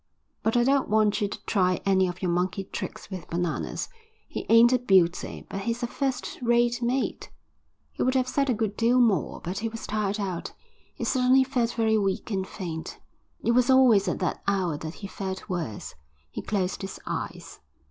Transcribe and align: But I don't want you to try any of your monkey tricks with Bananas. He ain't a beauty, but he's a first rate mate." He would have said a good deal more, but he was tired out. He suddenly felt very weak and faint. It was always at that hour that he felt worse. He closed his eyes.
But 0.41 0.57
I 0.57 0.63
don't 0.63 0.89
want 0.89 1.21
you 1.21 1.27
to 1.27 1.45
try 1.45 1.79
any 1.85 2.07
of 2.07 2.23
your 2.23 2.31
monkey 2.31 2.63
tricks 2.63 3.11
with 3.11 3.29
Bananas. 3.29 3.87
He 4.27 4.47
ain't 4.49 4.73
a 4.73 4.79
beauty, 4.79 5.45
but 5.47 5.59
he's 5.61 5.83
a 5.83 5.85
first 5.85 6.39
rate 6.41 6.81
mate." 6.81 7.29
He 7.91 8.01
would 8.01 8.15
have 8.15 8.27
said 8.27 8.49
a 8.49 8.55
good 8.55 8.75
deal 8.75 8.99
more, 8.99 9.41
but 9.41 9.59
he 9.59 9.69
was 9.69 9.85
tired 9.85 10.19
out. 10.19 10.53
He 10.95 11.03
suddenly 11.03 11.43
felt 11.43 11.73
very 11.73 11.99
weak 11.99 12.31
and 12.31 12.47
faint. 12.47 12.97
It 13.43 13.51
was 13.51 13.69
always 13.69 14.07
at 14.07 14.17
that 14.17 14.41
hour 14.47 14.75
that 14.75 14.95
he 14.95 15.07
felt 15.07 15.47
worse. 15.49 15.93
He 16.31 16.41
closed 16.41 16.81
his 16.81 16.99
eyes. 17.05 17.59